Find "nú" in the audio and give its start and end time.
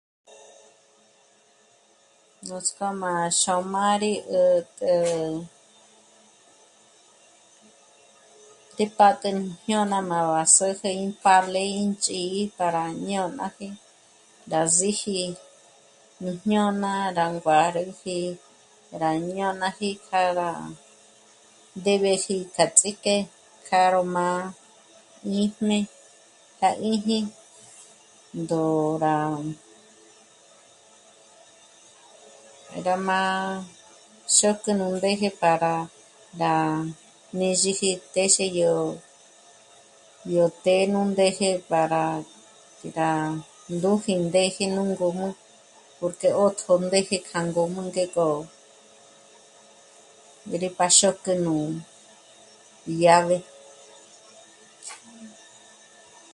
9.37-9.45, 16.23-16.29, 34.79-34.85, 40.93-40.99, 44.75-44.81, 51.45-51.55